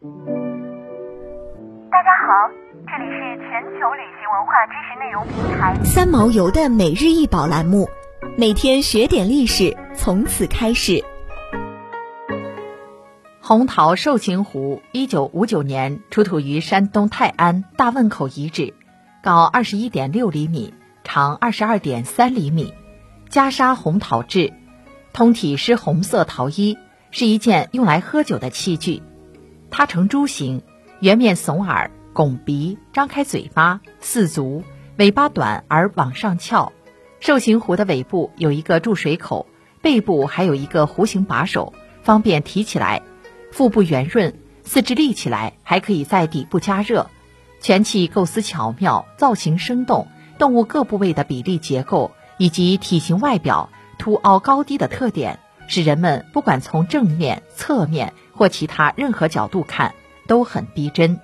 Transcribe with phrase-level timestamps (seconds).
[0.00, 0.04] 大
[2.04, 2.30] 家好，
[2.86, 7.88] 这里是全球旅行文化知识内容平台三毛游的每日一宝栏目，
[8.36, 11.02] 每天学点历史，从此开始。
[13.40, 18.74] 红陶寿星壶，一九五九年出土于山东泰安大汶口遗址，
[19.20, 22.72] 高二十一点六厘米，长二十二点三厘米，
[23.30, 24.52] 袈裟红陶制，
[25.12, 26.78] 通体施红色陶衣，
[27.10, 29.02] 是一件用来喝酒的器具。
[29.70, 30.62] 它呈猪形，
[31.00, 34.64] 圆面耸耳，拱鼻，张开嘴巴，四足，
[34.96, 36.72] 尾巴短而往上翘。
[37.20, 39.46] 兽形壶的尾部有一个注水口，
[39.82, 43.02] 背部还有一个弧形把手，方便提起来。
[43.50, 47.08] 腹部圆润，四肢立起来，还可以在底部加热。
[47.60, 50.06] 全器构思巧妙，造型生动，
[50.38, 59.94] 动物各部位的比例结构以及体型外表凸凹高低的特点，使人们不管从正面、侧面或其他任何角度看
[60.26, 61.20] 都很逼真。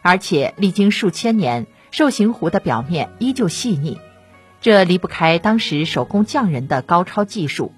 [0.00, 3.98] 而且历经数千年，寿形壶的表面依旧细腻，
[4.62, 7.72] 这离不开当时手工匠人的高超技术。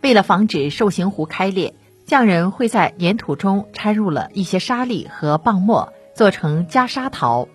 [0.00, 1.74] 为了防止寿形壶开裂。
[2.06, 7.48] 匠人会在粘土中掺入了一些沙粒和蚌沫，做成加沙陶，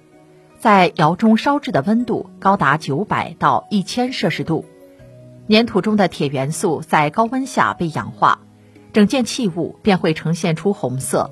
[0.57, 4.65] 在窑中烧制的温度高达九百到一千摄氏度，
[5.49, 8.41] 粘土中的铁元素在高温下被氧化，
[8.93, 11.31] 整件器物便会呈现出红色。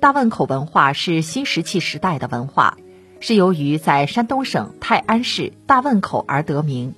[0.00, 2.78] 大汶口文化是新石器时代的文化，
[3.20, 6.94] 是由于在山东省泰安市大汶口而得名，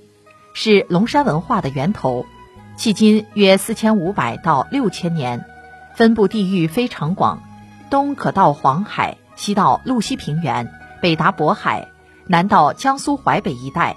[0.52, 2.24] 是龙山文化的源头。
[2.78, 5.44] 迄今约四千五百到六千年，
[5.96, 7.42] 分布地域非常广，
[7.90, 11.88] 东可到黄海，西到路西平原，北达渤海，
[12.28, 13.96] 南到江苏淮北一带。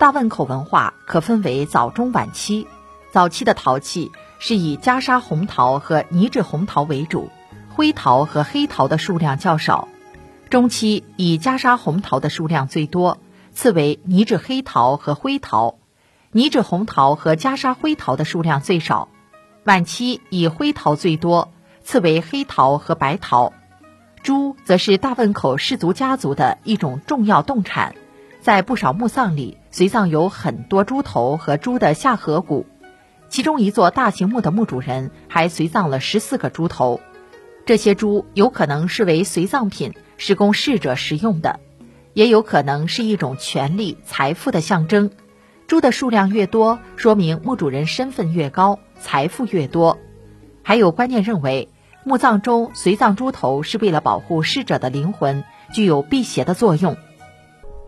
[0.00, 2.66] 大汶口文化可分为早、中、晚期。
[3.10, 7.28] 早期的陶器是以袈裟红陶和泥质红陶为主，
[7.68, 9.88] 灰陶和黑陶的数量较少。
[10.48, 13.18] 中期以袈裟红陶的数量最多，
[13.52, 15.74] 次为泥质黑陶和灰陶。
[16.32, 19.08] 泥质红陶和袈裟灰陶的数量最少，
[19.64, 21.52] 晚期以灰陶最多，
[21.84, 23.52] 次为黑陶和白陶。
[24.22, 27.94] 猪则是大汶口氏族家族的一种重要动产，
[28.40, 32.66] 在不少墓葬里随葬有很多猪头和猪的下颌骨，
[33.28, 37.00] 其中一座大型墓的墓主人还随葬了十四个猪头。
[37.66, 41.60] 这些猪有可能是为随葬品，是供逝者食用的，
[42.14, 45.10] 也有可能是一种权力、财富的象征。
[45.68, 49.98] 猪的数量越多，说明墓主人身份越高，财富越多。
[50.64, 51.68] 还有观念认为，
[52.02, 56.96] 墓葬中随葬猪头是为了保护逝者的灵魂，具有辟邪的作用。